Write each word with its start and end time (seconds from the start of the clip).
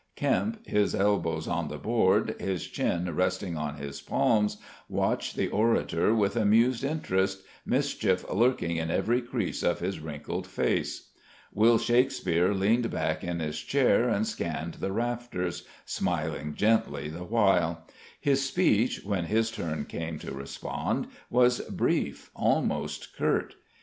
Kempe, 0.15 0.67
his 0.67 0.95
elbows 0.95 1.47
on 1.47 1.67
the 1.67 1.77
board, 1.77 2.35
his 2.39 2.65
chin 2.65 3.15
resting 3.15 3.55
on 3.55 3.75
his 3.75 4.01
palms, 4.01 4.57
watched 4.89 5.35
the 5.35 5.47
orator 5.49 6.11
with 6.15 6.35
amused 6.35 6.83
interest, 6.83 7.43
mischief 7.67 8.25
lurking 8.33 8.77
in 8.77 8.89
every 8.89 9.21
crease 9.21 9.61
of 9.61 9.79
his 9.79 9.99
wrinkled 9.99 10.47
face. 10.47 11.11
Will 11.53 11.77
Shakespeare 11.77 12.51
leaned 12.51 12.89
back 12.89 13.23
in 13.23 13.39
his 13.39 13.59
chair 13.59 14.09
and 14.09 14.25
scanned 14.25 14.73
the 14.79 14.91
rafters, 14.91 15.67
smiling 15.85 16.55
gently 16.55 17.07
the 17.07 17.23
while. 17.23 17.85
His 18.19 18.43
speech, 18.43 19.01
when 19.05 19.25
his 19.25 19.51
turn 19.51 19.85
came 19.85 20.17
to 20.17 20.31
respond, 20.33 21.09
was 21.29 21.59
brief, 21.59 22.31
almost 22.35 23.15
curt. 23.15 23.53